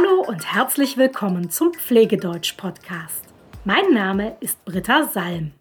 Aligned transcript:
Hallo 0.00 0.22
und 0.22 0.54
herzlich 0.54 0.96
willkommen 0.96 1.50
zum 1.50 1.74
Pflegedeutsch-Podcast. 1.74 3.24
Mein 3.64 3.92
Name 3.92 4.36
ist 4.40 4.64
Britta 4.64 5.06
Salm. 5.06 5.52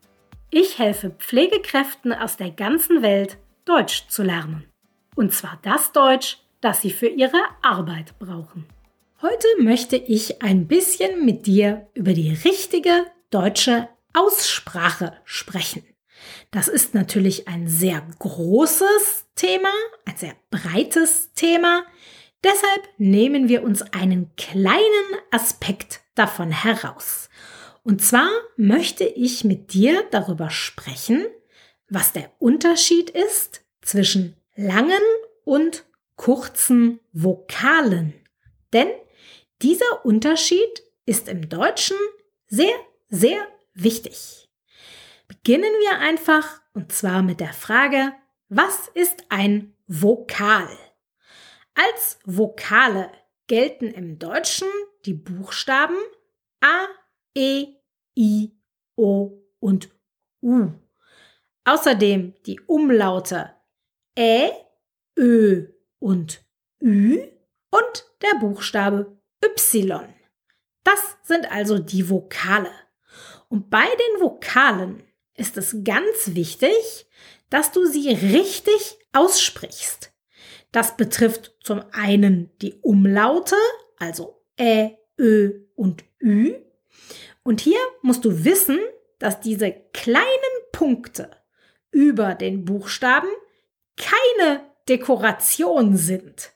Ich 0.50 0.80
helfe 0.80 1.10
Pflegekräften 1.10 2.14
aus 2.14 2.38
der 2.38 2.52
ganzen 2.52 3.02
Welt, 3.02 3.38
Deutsch 3.66 4.08
zu 4.08 4.24
lernen. 4.24 4.66
Und 5.16 5.34
zwar 5.34 5.60
das 5.64 5.92
Deutsch, 5.92 6.38
das 6.62 6.82
sie 6.82 6.92
für 6.92 7.08
ihre 7.08 7.42
Arbeit 7.62 8.18
brauchen. 8.20 8.66
Heute 9.22 9.48
möchte 9.58 9.98
ich 9.98 10.42
ein 10.42 10.68
bisschen 10.68 11.26
mit 11.26 11.46
dir 11.46 11.88
über 11.94 12.14
die 12.14 12.32
richtige 12.32 13.08
deutsche 13.32 13.90
Aussprache 14.14 15.18
sprechen. 15.26 15.84
Das 16.52 16.68
ist 16.68 16.94
natürlich 16.94 17.48
ein 17.48 17.68
sehr 17.68 18.02
großes 18.20 19.26
Thema, 19.36 19.72
ein 20.06 20.16
sehr 20.18 20.36
breites 20.50 21.34
Thema. 21.34 21.84
Deshalb 22.44 22.88
nehmen 22.98 23.50
wir 23.50 23.64
uns 23.64 23.82
einen 23.82 24.34
kleinen 24.36 24.82
Aspekt 25.32 26.02
davon 26.16 26.52
heraus. 26.52 27.30
Und 27.84 28.02
zwar 28.02 28.30
möchte 28.56 29.04
ich 29.04 29.44
mit 29.44 29.74
dir 29.74 30.04
darüber 30.12 30.50
sprechen, 30.50 31.26
was 31.90 32.14
der 32.14 32.32
Unterschied 32.40 33.10
ist 33.10 33.62
zwischen 33.82 34.36
langen 34.56 35.02
und 35.44 35.86
kurzen 36.16 37.00
Vokalen. 37.12 38.14
Denn 38.74 38.90
dieser 39.62 40.06
Unterschied 40.06 40.84
ist 41.06 41.28
im 41.28 41.50
Deutschen 41.50 41.98
sehr, 42.48 42.76
sehr 43.10 43.48
wichtig. 43.74 44.50
Beginnen 45.28 45.72
wir 45.82 46.00
einfach 46.00 46.62
und 46.74 46.92
zwar 46.92 47.22
mit 47.22 47.40
der 47.40 47.54
Frage, 47.54 48.14
was 48.50 48.88
ist 48.94 49.26
ein 49.30 49.76
Vokal? 49.88 50.70
Als 51.82 52.20
Vokale 52.26 53.10
gelten 53.48 53.88
im 53.88 54.20
Deutschen 54.20 54.68
die 55.06 55.14
Buchstaben 55.14 55.96
A, 56.60 56.88
E, 57.34 57.68
I, 58.18 58.52
O 58.98 59.42
und 59.62 59.90
U. 60.42 60.74
Außerdem 61.64 62.34
die 62.46 62.60
Umlaute 62.60 63.56
Ä, 64.18 64.52
Ö 65.18 65.68
und 66.00 66.44
Ü 66.84 67.22
und 67.72 68.06
der 68.24 68.40
Buchstabe 68.42 69.18
Y. 69.42 70.14
Das 70.84 71.00
sind 71.24 71.50
also 71.50 71.80
die 71.80 72.10
Vokale. 72.10 72.72
Und 73.48 73.70
bei 73.70 73.86
den 73.86 74.22
Vokalen 74.22 75.04
ist 75.34 75.56
es 75.56 75.78
ganz 75.86 76.36
wichtig, 76.36 77.08
dass 77.50 77.72
du 77.72 77.86
sie 77.86 78.10
richtig 78.10 78.98
aussprichst. 79.14 80.09
Das 80.72 80.98
betrifft 80.98 81.56
zum 81.64 81.84
einen 81.92 82.52
die 82.62 82.76
Umlaute, 82.82 83.56
also 83.98 84.42
Ä, 84.60 84.98
Ö 85.18 85.62
und 85.76 86.04
Ü. 86.22 86.56
Und 87.44 87.62
hier 87.62 87.80
musst 88.02 88.26
du 88.26 88.44
wissen, 88.44 88.80
dass 89.18 89.40
diese 89.40 89.72
kleinen 89.94 90.26
Punkte 90.72 91.32
über 91.92 92.36
den 92.36 92.66
Buchstaben 92.66 93.30
keine 93.98 94.62
Dekoration 94.88 95.98
sind. 95.98 96.52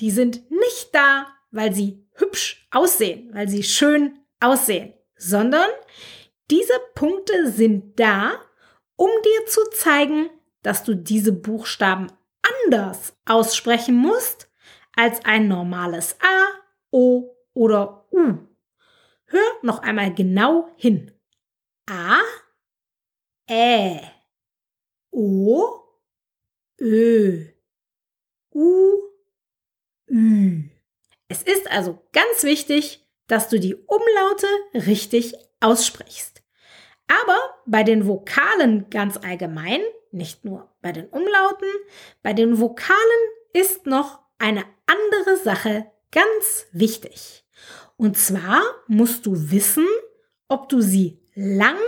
Die 0.00 0.10
sind 0.10 0.50
nicht 0.50 0.90
da, 0.92 1.26
weil 1.50 1.74
sie 1.74 2.06
hübsch 2.14 2.68
aussehen, 2.70 3.30
weil 3.32 3.48
sie 3.48 3.62
schön 3.62 4.18
aussehen, 4.40 4.94
sondern 5.16 5.68
diese 6.50 6.74
Punkte 6.94 7.50
sind 7.50 7.98
da, 7.98 8.40
um 8.96 9.10
dir 9.24 9.46
zu 9.46 9.60
zeigen, 9.72 10.30
dass 10.62 10.84
du 10.84 10.94
diese 10.94 11.32
Buchstaben 11.32 12.08
anders 12.66 13.16
aussprechen 13.24 13.96
musst 13.96 14.50
als 14.94 15.24
ein 15.24 15.48
normales 15.48 16.16
A, 16.20 16.46
O 16.90 17.36
oder 17.54 18.06
U. 18.10 18.38
Hör 19.26 19.52
noch 19.62 19.80
einmal 19.80 20.14
genau 20.14 20.68
hin. 20.76 21.12
A, 21.88 22.18
Ä, 23.48 24.00
O, 25.10 25.80
Ö, 26.80 27.46
U, 28.54 29.02
Ü. 30.08 30.70
Es 31.28 31.42
ist 31.42 31.70
also 31.70 32.02
ganz 32.12 32.42
wichtig, 32.42 33.06
dass 33.26 33.48
du 33.48 33.58
die 33.58 33.74
Umlaute 33.74 34.46
richtig 34.74 35.34
aussprichst. 35.60 36.42
Aber 37.08 37.38
bei 37.66 37.82
den 37.82 38.06
Vokalen 38.06 38.90
ganz 38.90 39.16
allgemein, 39.16 39.80
nicht 40.12 40.44
nur 40.44 40.70
bei 40.82 40.92
den 40.92 41.08
Umlauten, 41.08 41.68
bei 42.22 42.32
den 42.32 42.60
Vokalen 42.60 42.98
ist 43.52 43.86
noch 43.86 44.20
eine 44.38 44.64
andere 44.86 45.36
Sache 45.36 45.90
ganz 46.10 46.66
wichtig. 46.72 47.44
Und 47.96 48.16
zwar 48.16 48.62
musst 48.86 49.26
du 49.26 49.50
wissen, 49.50 49.86
ob 50.48 50.68
du 50.68 50.80
sie 50.80 51.20
lang 51.34 51.78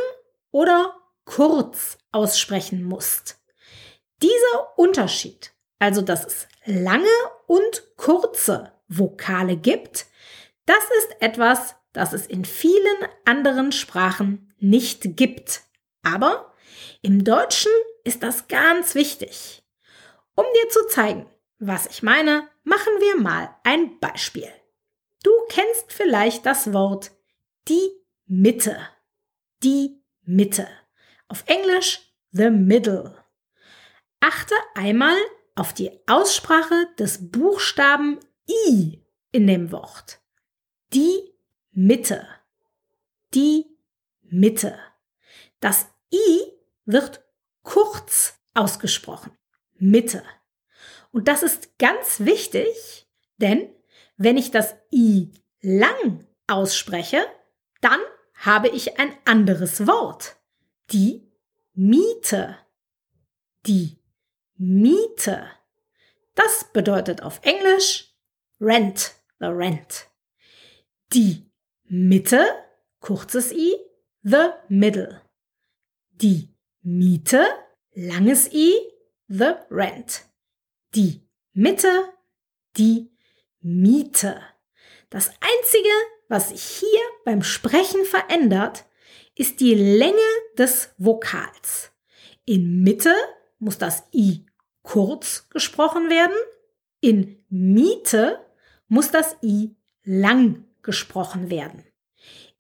oder 0.51 0.97
kurz 1.25 1.99
aussprechen 2.13 2.83
musst. 2.83 3.39
Dieser 4.23 4.79
Unterschied, 4.79 5.53
also 5.79 6.03
dass 6.03 6.25
es 6.25 6.49
lange 6.65 7.07
und 7.47 7.97
kurze 7.97 8.73
Vokale 8.89 9.57
gibt, 9.57 10.07
das 10.67 10.85
ist 10.99 11.21
etwas, 11.21 11.77
das 11.93 12.13
es 12.13 12.27
in 12.27 12.45
vielen 12.45 13.09
anderen 13.25 13.73
Sprachen 13.73 14.53
nicht 14.59 15.17
gibt. 15.17 15.63
Aber 16.03 16.53
im 17.03 17.25
Deutschen 17.25 17.73
ist 18.09 18.23
das 18.23 18.49
ganz 18.49 18.95
wichtig. 18.95 19.63
Um 20.35 20.47
dir 20.55 20.71
zu 20.71 20.87
zeigen, 20.87 21.27
was 21.59 21.87
ich 21.87 22.03
meine, 22.03 22.49
machen 22.65 22.95
wir 23.01 23.21
mal 23.21 23.55
ein 23.65 24.01
Beispiel. 24.01 24.49
Du 25.23 25.31
kennst 25.51 25.93
vielleicht 25.93 26.47
das 26.47 26.73
Wort 26.73 27.11
die 27.69 27.91
Mitte. 28.25 28.79
Die 29.63 30.03
Mitte. 30.23 30.67
Auf 31.29 31.45
Englisch 31.49 32.01
the 32.31 32.49
middle. 32.49 33.15
Achte 34.21 34.55
einmal 34.75 35.19
auf 35.55 35.75
die 35.75 35.91
Aussprache 36.07 36.87
des 36.99 37.31
Buchstaben 37.31 38.21
I 38.49 39.05
in 39.33 39.47
dem 39.47 39.71
Wort. 39.71 40.21
Die 40.95 41.35
Mitte. 41.73 42.27
Die 43.35 43.67
Mitte. 44.23 44.79
Das 45.61 45.89
I 46.11 46.53
wird 46.87 47.28
kurz 47.69 48.41
ausgesprochen. 48.55 49.37
Mitte. 49.75 50.23
Und 51.11 51.29
das 51.29 51.43
ist 51.43 51.79
ganz 51.79 52.21
wichtig, 52.21 53.07
denn 53.37 53.69
wenn 54.17 54.39
ich 54.39 54.51
das 54.51 54.75
I 54.91 55.31
lang 55.61 56.27
ausspreche, 56.47 57.27
dann 57.83 58.01
habe 58.33 58.69
ich 58.69 58.99
ein 58.99 59.15
anderes 59.27 59.87
Wort. 59.87 60.37
Die 60.93 61.31
Miete. 61.75 62.57
Die 63.67 63.99
Miete. 64.57 65.47
Das 66.35 66.73
bedeutet 66.73 67.23
auf 67.23 67.41
Englisch 67.43 68.15
Rent, 68.61 69.13
the 69.41 69.47
Rent. 69.47 70.09
Die 71.13 71.51
Mitte, 71.85 72.47
kurzes 73.01 73.53
i, 73.53 73.77
the 74.23 74.53
middle. 74.69 75.21
Die 76.13 76.58
Miete, 76.83 77.45
langes 77.95 78.53
i, 78.53 78.75
the 79.29 79.55
rent. 79.71 80.25
Die 80.95 81.29
Mitte, 81.53 82.13
die 82.77 83.11
Miete. 83.61 84.41
Das 85.11 85.29
Einzige, 85.29 85.89
was 86.29 86.51
sich 86.51 86.63
hier 86.63 87.01
beim 87.25 87.43
Sprechen 87.43 88.05
verändert, 88.05 88.85
ist 89.35 89.61
die 89.61 89.75
Länge 89.75 90.17
des 90.57 90.95
Vokals. 90.99 91.91
In 92.45 92.83
Mitte 92.83 93.15
muss 93.59 93.79
das 93.79 94.05
i 94.13 94.47
kurz 94.83 95.49
gesprochen 95.51 96.11
werden. 96.11 96.37
In 97.01 97.45
Miete 97.49 98.45
muss 98.89 99.11
das 99.11 99.37
i 99.43 99.77
lang 100.05 100.65
gesprochen 100.83 101.51
werden. 101.51 101.85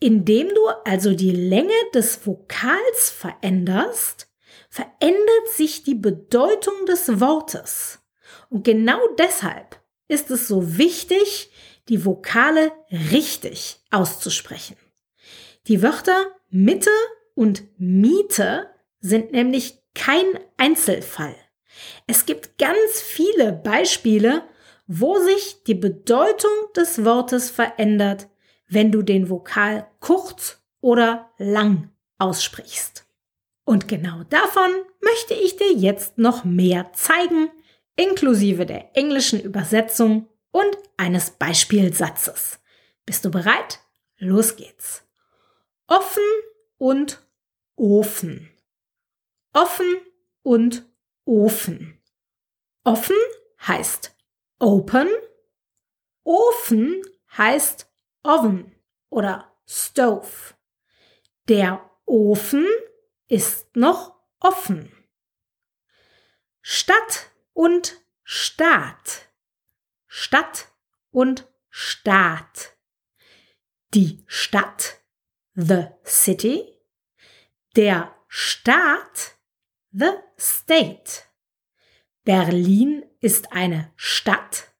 Indem 0.00 0.48
du 0.48 0.66
also 0.84 1.14
die 1.14 1.32
Länge 1.32 1.74
des 1.92 2.24
Vokals 2.26 3.10
veränderst, 3.10 4.28
verändert 4.68 5.48
sich 5.54 5.82
die 5.82 5.94
Bedeutung 5.94 6.86
des 6.86 7.20
Wortes. 7.20 7.98
Und 8.48 8.64
genau 8.64 9.00
deshalb 9.18 9.80
ist 10.06 10.30
es 10.30 10.48
so 10.48 10.78
wichtig, 10.78 11.50
die 11.88 12.04
Vokale 12.04 12.72
richtig 13.12 13.80
auszusprechen. 13.90 14.76
Die 15.66 15.82
Wörter 15.82 16.26
Mitte 16.50 16.90
und 17.34 17.62
Miete 17.78 18.70
sind 19.00 19.32
nämlich 19.32 19.82
kein 19.94 20.26
Einzelfall. 20.56 21.34
Es 22.06 22.26
gibt 22.26 22.58
ganz 22.58 23.00
viele 23.02 23.52
Beispiele, 23.52 24.44
wo 24.86 25.18
sich 25.18 25.62
die 25.64 25.74
Bedeutung 25.74 26.50
des 26.74 27.04
Wortes 27.04 27.50
verändert, 27.50 28.28
wenn 28.68 28.92
du 28.92 29.02
den 29.02 29.30
Vokal 29.30 29.88
kurz 30.00 30.62
oder 30.80 31.30
lang 31.38 31.90
aussprichst. 32.18 33.06
Und 33.64 33.88
genau 33.88 34.22
davon 34.24 34.70
möchte 35.00 35.34
ich 35.34 35.56
dir 35.56 35.72
jetzt 35.72 36.18
noch 36.18 36.44
mehr 36.44 36.92
zeigen, 36.92 37.50
inklusive 37.96 38.64
der 38.64 38.96
englischen 38.96 39.40
Übersetzung 39.40 40.28
und 40.50 40.76
eines 40.96 41.32
Beispielsatzes. 41.32 42.60
Bist 43.04 43.24
du 43.24 43.30
bereit? 43.30 43.80
Los 44.18 44.56
geht's. 44.56 45.02
Offen 45.86 46.22
und 46.78 47.26
Ofen. 47.76 48.50
Offen 49.52 49.96
und 50.42 50.84
Ofen. 51.24 51.98
Offen 52.84 53.16
heißt 53.66 54.14
open. 54.58 55.08
Ofen 56.24 57.02
heißt 57.36 57.87
oven 58.22 58.74
oder 59.10 59.52
stove. 59.66 60.54
Der 61.48 61.88
Ofen 62.04 62.66
ist 63.28 63.74
noch 63.76 64.14
offen. 64.40 64.92
Stadt 66.60 67.30
und 67.52 68.00
Staat. 68.22 69.28
Stadt 70.06 70.68
und 71.10 71.46
Staat. 71.70 72.76
Die 73.94 74.24
Stadt, 74.26 75.00
the 75.54 75.86
city. 76.04 76.74
Der 77.76 78.14
Staat, 78.28 79.38
the 79.92 80.10
state. 80.38 81.22
Berlin 82.24 83.04
ist 83.20 83.52
eine 83.52 83.92
Stadt. 83.96 84.74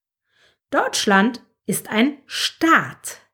Deutschland 0.71 1.43
ist 1.65 1.89
ein 1.89 2.23
Staat. 2.27 3.28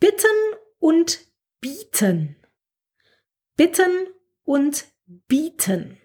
Bitten 0.00 0.56
und 0.78 1.26
bieten. 1.60 2.36
Bitten 3.56 4.08
und 4.44 4.86
bieten. 5.04 5.98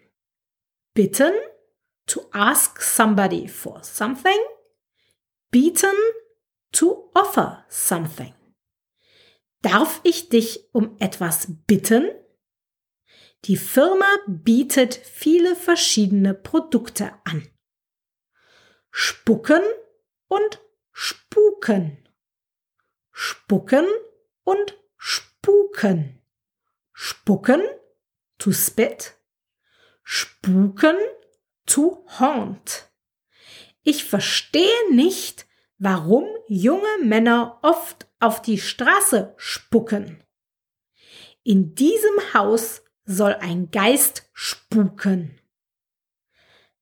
Bitten, 0.93 1.33
to 2.05 2.21
ask 2.31 2.81
somebody 2.81 3.47
for 3.47 3.83
something. 3.83 4.39
Bieten, 5.51 5.95
to 6.71 7.11
offer 7.13 7.65
something. 7.69 8.33
Darf 9.61 9.99
ich 10.03 10.29
dich 10.29 10.73
um 10.73 10.95
etwas 10.99 11.47
bitten? 11.67 12.09
Die 13.45 13.57
Firma 13.57 14.07
bietet 14.27 14.95
viele 14.95 15.55
verschiedene 15.55 16.33
Produkte 16.33 17.13
an. 17.25 17.47
Spucken 18.91 19.61
und 20.27 20.61
spuken. 20.91 22.08
Spucken 23.21 23.85
und 24.45 24.77
spuken. 24.95 26.21
Spucken 26.93 27.61
to 28.37 28.53
spit. 28.53 29.17
Spuken 30.03 30.95
to 31.65 32.05
haunt. 32.17 32.89
Ich 33.83 34.05
verstehe 34.05 34.95
nicht, 34.95 35.47
warum 35.77 36.29
junge 36.47 36.97
Männer 37.03 37.59
oft 37.61 38.07
auf 38.21 38.41
die 38.41 38.57
Straße 38.57 39.33
spucken. 39.35 40.23
In 41.43 41.75
diesem 41.75 42.33
Haus 42.33 42.83
soll 43.03 43.33
ein 43.33 43.69
Geist 43.69 44.29
spuken. 44.31 45.37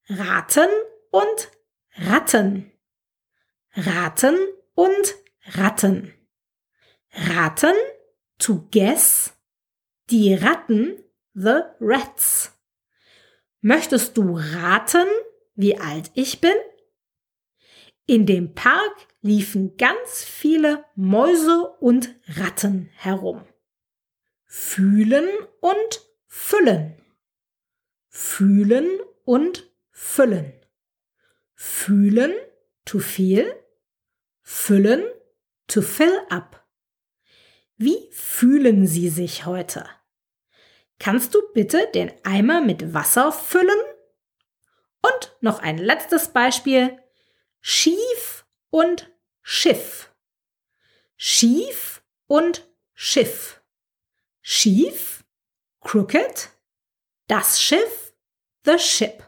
Raten 0.07 0.69
und 1.09 1.51
Ratten. 1.95 2.71
Raten 3.75 4.37
und 4.75 5.15
Ratten. 5.55 6.13
Ratten, 7.11 7.75
to 8.37 8.67
guess. 8.71 9.33
Die 10.09 10.33
Ratten, 10.33 11.03
the 11.33 11.61
rats. 11.79 12.53
Möchtest 13.61 14.17
du 14.17 14.37
raten, 14.37 15.07
wie 15.55 15.77
alt 15.77 16.11
ich 16.13 16.39
bin? 16.39 16.55
In 18.05 18.25
dem 18.25 18.53
Park 18.53 19.07
liefen 19.21 19.75
ganz 19.75 20.23
viele 20.23 20.85
Mäuse 20.95 21.67
und 21.81 22.15
Ratten 22.27 22.89
herum. 22.95 23.45
Fühlen 24.45 25.27
und 25.59 26.01
füllen. 26.25 26.95
Fühlen 28.07 28.87
und 29.25 29.69
füllen. 29.91 30.53
Fühlen, 31.53 32.33
to 32.85 32.99
feel. 32.99 33.53
Füllen, 34.41 35.03
to 35.67 35.81
fill 35.81 36.17
up. 36.29 36.56
Wie 37.77 38.09
fühlen 38.11 38.87
Sie 38.87 39.07
sich 39.09 39.45
heute? 39.45 39.87
Kannst 40.97 41.35
du 41.35 41.41
bitte 41.53 41.87
den 41.93 42.11
Eimer 42.25 42.59
mit 42.59 42.95
Wasser 42.95 43.31
füllen? 43.31 43.79
Und 45.03 45.37
noch 45.41 45.59
ein 45.59 45.77
letztes 45.77 46.33
Beispiel. 46.33 46.97
Schief 47.61 48.47
und 48.71 49.11
Schiff. 49.43 50.11
Schief 51.17 52.03
und 52.25 52.67
Schiff. 52.95 53.61
Schief, 54.41 55.23
crooked. 55.81 56.49
Das 57.27 57.61
Schiff, 57.61 58.15
the 58.65 58.79
ship. 58.79 59.23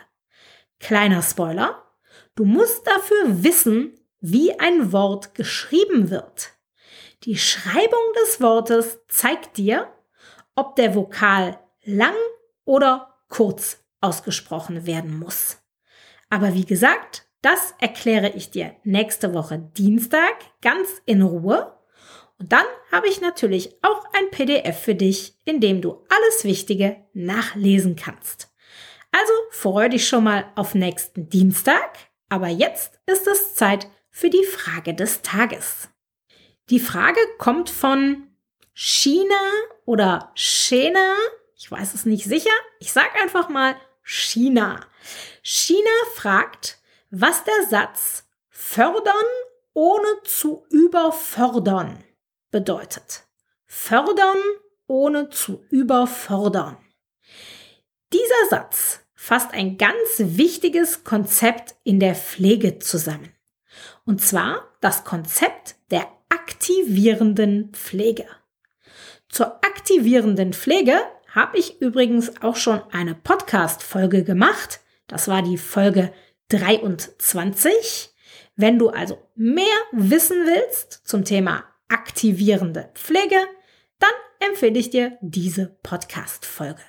Kleiner 0.80 1.24
Spoiler, 1.24 1.92
du 2.36 2.46
musst 2.46 2.86
dafür 2.86 3.44
wissen, 3.44 4.00
wie 4.20 4.60
ein 4.60 4.92
Wort 4.92 5.34
geschrieben 5.34 6.12
wird. 6.12 6.52
Die 7.24 7.40
Schreibung 7.40 8.14
des 8.22 8.42
Wortes 8.42 9.00
zeigt 9.08 9.58
dir, 9.58 9.92
ob 10.58 10.76
der 10.76 10.96
Vokal 10.96 11.60
lang 11.84 12.16
oder 12.66 13.14
kurz 13.30 13.86
ausgesprochen 14.02 14.86
werden 14.86 15.18
muss. 15.18 15.60
Aber 16.30 16.54
wie 16.54 16.66
gesagt, 16.66 17.28
das 17.42 17.74
erkläre 17.80 18.30
ich 18.30 18.50
dir 18.50 18.76
nächste 18.84 19.34
Woche 19.34 19.60
Dienstag 19.78 20.36
ganz 20.62 21.02
in 21.06 21.22
Ruhe. 21.22 21.78
Und 22.40 22.52
dann 22.52 22.66
habe 22.92 23.08
ich 23.08 23.22
natürlich 23.22 23.78
auch 23.84 24.04
ein 24.14 24.30
PDF 24.32 24.80
für 24.80 24.96
dich, 24.96 25.36
in 25.46 25.62
dem 25.62 25.82
du 25.82 26.04
alles 26.10 26.44
Wichtige 26.44 26.98
nachlesen 27.14 27.96
kannst. 27.96 28.52
Also 29.12 29.34
freue 29.52 29.90
dich 29.90 30.08
schon 30.08 30.24
mal 30.24 30.52
auf 30.56 30.76
nächsten 30.76 31.30
Dienstag. 31.30 31.98
Aber 32.30 32.48
jetzt 32.48 33.00
ist 33.06 33.28
es 33.28 33.56
Zeit 33.56 33.88
für 34.10 34.30
die 34.30 34.44
Frage 34.44 34.94
des 34.94 35.22
Tages. 35.22 35.90
Die 36.70 36.80
Frage 36.80 37.20
kommt 37.38 37.70
von 37.70 38.28
China 38.80 39.34
oder 39.86 40.32
Chena. 40.36 41.16
Ich 41.56 41.72
weiß 41.72 41.96
es 41.96 42.06
nicht 42.06 42.26
sicher. 42.26 42.52
Ich 42.78 42.94
sage 42.94 43.10
einfach 43.20 43.50
mal 43.50 43.76
China. 44.04 44.86
China 45.42 45.90
fragt, 46.14 46.78
was 47.10 47.44
der 47.44 47.68
Satz 47.72 48.28
fördern 48.50 49.16
ohne 49.74 50.22
zu 50.26 50.64
überfördern 50.70 52.04
bedeutet. 52.52 53.24
Fördern 53.66 54.38
ohne 54.86 55.30
zu 55.30 55.66
überfordern. 55.72 56.78
Dieser 58.14 58.50
Satz 58.52 59.00
fasst 59.16 59.54
ein 59.54 59.80
ganz 59.80 59.98
wichtiges 60.20 61.04
Konzept 61.04 61.74
in 61.84 62.00
der 62.00 62.14
Pflege 62.14 62.78
zusammen. 62.78 63.34
Und 64.06 64.22
zwar 64.22 64.68
das 64.82 65.04
Konzept 65.04 65.78
der 65.90 66.08
aktivierenden 66.30 67.72
Pflege. 67.74 68.28
Zur 69.30 69.64
aktivierenden 69.64 70.54
Pflege 70.54 71.00
habe 71.34 71.58
ich 71.58 71.82
übrigens 71.82 72.42
auch 72.42 72.56
schon 72.56 72.82
eine 72.92 73.14
Podcast-Folge 73.14 74.24
gemacht. 74.24 74.80
Das 75.08 75.28
war 75.28 75.42
die 75.42 75.58
Folge 75.58 76.12
23. 76.50 78.10
Wenn 78.56 78.80
du 78.80 78.90
also 78.90 79.18
mehr 79.36 79.66
wissen 79.92 80.46
willst 80.46 81.02
zum 81.06 81.26
Thema 81.26 81.64
aktivierende 81.90 82.90
Pflege, 82.96 83.38
dann 84.00 84.10
empfehle 84.50 84.80
ich 84.80 84.90
dir 84.90 85.18
diese 85.22 85.78
Podcast-Folge. 85.84 86.82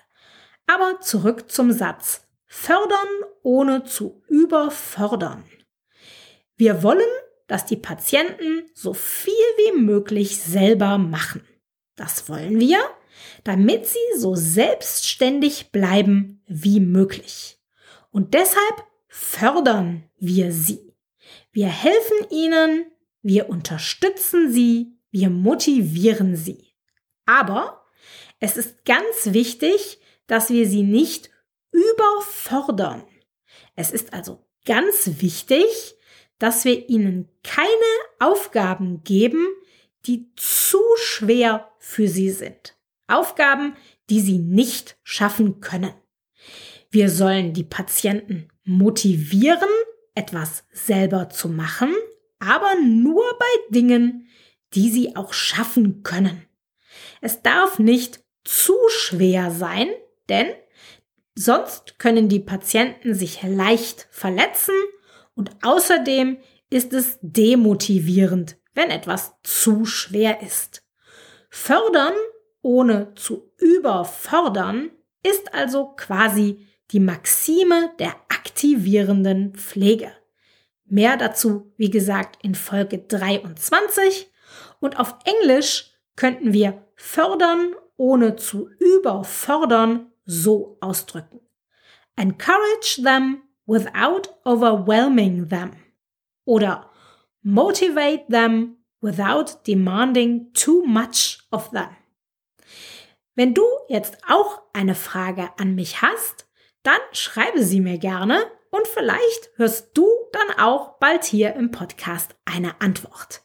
Aber 0.66 1.00
zurück 1.00 1.50
zum 1.50 1.73
Satz. 1.73 2.25
Fördern 2.47 3.09
ohne 3.42 3.85
zu 3.85 4.23
überfordern. 4.28 5.45
Wir 6.57 6.83
wollen, 6.83 7.00
dass 7.47 7.66
die 7.66 7.76
Patienten 7.76 8.62
so 8.75 8.95
viel 8.95 9.33
wie 9.33 9.78
möglich 9.78 10.38
selber 10.38 10.99
machen. 10.99 11.47
Das 11.99 12.28
wollen 12.28 12.61
wir, 12.61 12.78
damit 13.43 13.87
sie 13.87 13.99
so 14.17 14.37
selbstständig 14.37 15.73
bleiben 15.73 16.40
wie 16.47 16.78
möglich. 16.78 17.59
Und 18.12 18.35
deshalb 18.35 18.85
fördern 19.09 20.05
wir 20.17 20.52
sie. 20.52 20.95
Wir 21.50 21.67
helfen 21.67 22.31
ihnen, 22.31 22.87
wir 23.23 23.49
unterstützen 23.49 24.52
sie, 24.52 24.97
wir 25.11 25.28
motivieren 25.28 26.37
sie. 26.37 26.73
Aber 27.26 27.85
es 28.38 28.57
ist 28.57 28.85
ganz 28.85 29.33
wichtig, 29.33 29.99
dass 30.28 30.50
wir 30.50 30.69
sie 30.69 30.85
nicht 30.85 31.31
überfordern. 31.73 33.02
Es 33.75 33.90
ist 33.90 34.12
also 34.12 34.47
ganz 34.64 35.21
wichtig, 35.21 35.97
dass 36.38 36.64
wir 36.64 36.88
ihnen 36.88 37.28
keine 37.43 37.67
Aufgaben 38.21 39.02
geben, 39.02 39.49
die 40.07 40.31
zu 40.37 40.78
schwer 40.97 41.71
für 41.78 42.09
sie 42.09 42.31
sind. 42.31 42.76
Aufgaben, 43.07 43.75
die 44.11 44.21
sie 44.21 44.38
nicht 44.38 44.99
schaffen 45.02 45.61
können. 45.61 45.93
Wir 46.90 47.11
sollen 47.11 47.52
die 47.52 47.64
Patienten 47.64 48.49
motivieren, 48.64 49.69
etwas 50.14 50.64
selber 50.73 51.28
zu 51.28 51.49
machen, 51.49 51.95
aber 52.38 52.75
nur 52.81 53.25
bei 53.38 53.75
Dingen, 53.75 54.28
die 54.75 54.90
sie 54.90 55.17
auch 55.17 55.33
schaffen 55.33 56.02
können. 56.02 56.47
Es 57.21 57.43
darf 57.43 57.78
nicht 57.78 58.21
zu 58.45 58.75
schwer 58.88 59.50
sein, 59.50 59.88
denn 60.28 60.49
sonst 61.35 61.99
können 61.99 62.28
die 62.28 62.40
Patienten 62.40 63.14
sich 63.14 63.43
leicht 63.43 64.09
verletzen 64.11 64.75
und 65.35 65.50
außerdem 65.62 66.38
ist 66.71 66.93
es 66.93 67.19
demotivierend, 67.23 68.58
wenn 68.78 68.90
etwas 68.90 69.35
zu 69.42 69.85
schwer 69.85 70.40
ist. 70.40 70.85
Fördern 71.50 72.12
ohne 72.62 73.12
zu 73.16 73.52
überfordern 73.56 74.92
ist 75.25 75.52
also 75.52 75.97
quasi 75.97 76.64
die 76.92 77.00
Maxime 77.00 77.90
der 77.99 78.11
aktivierenden 78.28 79.54
Pflege. 79.54 80.12
Mehr 80.85 81.16
dazu, 81.16 81.73
wie 81.76 81.90
gesagt, 81.90 82.38
in 82.44 82.54
Folge 82.54 82.99
23 82.99 84.30
und 84.78 85.00
auf 85.00 85.16
Englisch 85.25 85.90
könnten 86.14 86.52
wir 86.52 86.87
fördern 86.94 87.75
ohne 87.97 88.37
zu 88.37 88.70
überfordern 88.78 90.12
so 90.25 90.78
ausdrücken. 90.80 91.40
Encourage 92.14 93.02
them 93.02 93.42
without 93.66 94.28
overwhelming 94.44 95.49
them. 95.49 95.73
Oder 96.44 96.88
motivate 97.42 98.26
them 98.28 98.76
without 99.00 99.64
demanding 99.66 100.52
too 100.54 100.85
much 100.85 101.38
of 101.50 101.71
them. 101.71 101.97
Wenn 103.35 103.54
du 103.54 103.64
jetzt 103.88 104.18
auch 104.28 104.62
eine 104.73 104.95
Frage 104.95 105.50
an 105.59 105.75
mich 105.75 106.02
hast, 106.02 106.49
dann 106.83 106.99
schreibe 107.12 107.62
sie 107.62 107.80
mir 107.80 107.99
gerne 107.99 108.45
und 108.71 108.87
vielleicht 108.88 109.50
hörst 109.57 109.97
du 109.97 110.07
dann 110.33 110.59
auch 110.59 110.99
bald 110.99 111.25
hier 111.25 111.54
im 111.54 111.71
Podcast 111.71 112.35
eine 112.45 112.80
Antwort. 112.80 113.42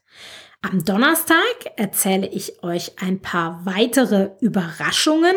Am 0.61 0.83
Donnerstag 0.83 1.73
erzähle 1.75 2.27
ich 2.27 2.63
euch 2.63 2.93
ein 3.01 3.21
paar 3.21 3.65
weitere 3.65 4.31
Überraschungen, 4.39 5.35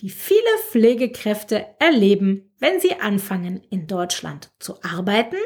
die 0.00 0.10
viele 0.10 0.40
Pflegekräfte 0.68 1.64
erleben, 1.78 2.52
wenn 2.58 2.80
sie 2.80 2.94
anfangen, 3.00 3.62
in 3.70 3.86
Deutschland 3.86 4.50
zu 4.58 4.82
arbeiten. 4.82 5.36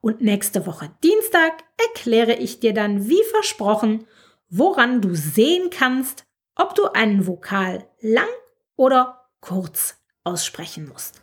Und 0.00 0.20
nächste 0.20 0.66
Woche 0.66 0.90
Dienstag 1.02 1.64
erkläre 1.88 2.34
ich 2.34 2.60
dir 2.60 2.74
dann, 2.74 3.08
wie 3.08 3.22
versprochen, 3.30 4.06
woran 4.50 5.00
du 5.00 5.14
sehen 5.14 5.70
kannst, 5.70 6.24
ob 6.54 6.74
du 6.74 6.92
einen 6.92 7.26
Vokal 7.26 7.86
lang 8.00 8.28
oder 8.76 9.28
kurz 9.40 9.96
aussprechen 10.24 10.88
musst. 10.88 11.22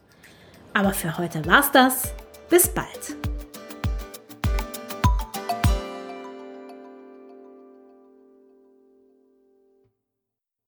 Aber 0.73 0.93
für 0.93 1.17
heute 1.17 1.45
war's 1.45 1.71
das. 1.71 2.13
Bis 2.49 2.67
bald. 2.67 3.15